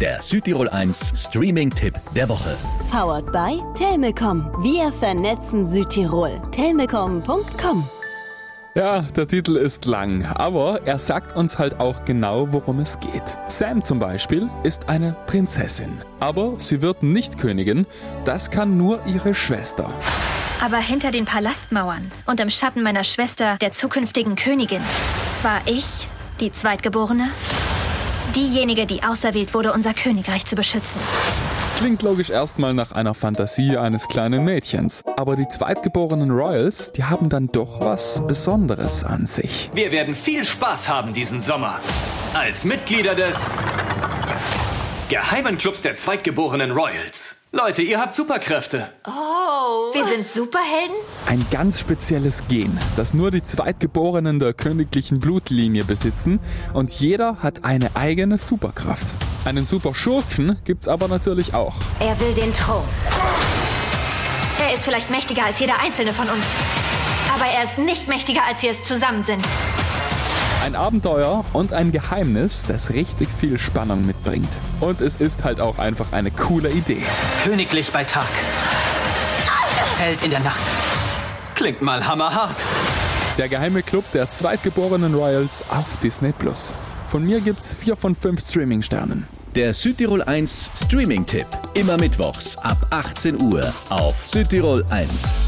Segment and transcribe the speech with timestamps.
[0.00, 2.56] Der Südtirol 1 Streaming-Tipp der Woche.
[2.92, 4.48] Powered by Telmecom.
[4.62, 6.40] Wir vernetzen Südtirol.
[6.52, 7.84] Telmecom.com
[8.74, 13.36] ja, der Titel ist lang, aber er sagt uns halt auch genau, worum es geht.
[13.48, 17.86] Sam zum Beispiel ist eine Prinzessin, aber sie wird nicht Königin,
[18.24, 19.90] das kann nur ihre Schwester.
[20.62, 24.82] Aber hinter den Palastmauern und im Schatten meiner Schwester, der zukünftigen Königin,
[25.42, 26.06] war ich
[26.38, 27.30] die Zweitgeborene,
[28.36, 31.00] diejenige, die auserwählt wurde, unser Königreich zu beschützen.
[31.76, 35.04] Klingt logisch erstmal nach einer Fantasie eines kleinen Mädchens.
[35.16, 39.70] Aber die zweitgeborenen Royals, die haben dann doch was Besonderes an sich.
[39.74, 41.78] Wir werden viel Spaß haben diesen Sommer.
[42.34, 43.54] Als Mitglieder des
[45.08, 47.44] Geheimen Clubs der zweitgeborenen Royals.
[47.50, 48.92] Leute, ihr habt Superkräfte.
[49.06, 49.94] Oh.
[49.94, 50.94] Wir sind Superhelden?
[51.26, 56.40] Ein ganz spezielles Gen, das nur die Zweitgeborenen der königlichen Blutlinie besitzen
[56.74, 59.06] und jeder hat eine eigene Superkraft.
[59.46, 61.76] Einen Superschurken gibt's aber natürlich auch.
[62.00, 62.84] Er will den Thron.
[64.60, 66.44] Er ist vielleicht mächtiger als jeder einzelne von uns.
[67.34, 69.42] Aber er ist nicht mächtiger, als wir es zusammen sind.
[70.68, 74.50] Ein Abenteuer und ein Geheimnis, das richtig viel Spannung mitbringt.
[74.80, 77.00] Und es ist halt auch einfach eine coole Idee.
[77.42, 78.26] Königlich bei Tag.
[79.96, 80.60] Held in der Nacht.
[81.54, 82.62] Klingt mal hammerhart.
[83.38, 86.74] Der geheime Club der zweitgeborenen Royals auf Disney Plus.
[87.06, 89.26] Von mir gibt's vier von fünf Streaming-Sternen.
[89.54, 91.46] Der Südtirol 1 Streaming-Tipp.
[91.72, 95.47] Immer mittwochs ab 18 Uhr auf Südtirol 1.